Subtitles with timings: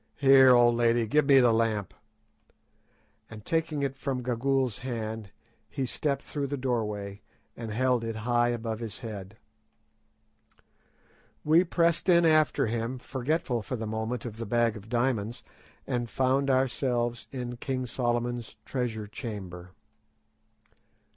[0.17, 1.93] "Here, old lady, give me the lamp,"
[3.29, 5.29] and taking it from Gagool's hand,
[5.69, 7.21] he stepped through the doorway
[7.55, 9.37] and held it high above his head.
[11.43, 15.43] We pressed in after him, forgetful for the moment of the bag of diamonds,
[15.85, 19.69] and found ourselves in King Solomon's treasure chamber.